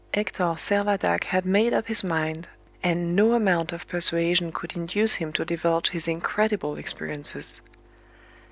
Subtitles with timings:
[0.15, 2.47] Hector Servadac had made up his mind,
[2.81, 7.61] and no amount of persuasion could induce him to divulge his incredible experiences.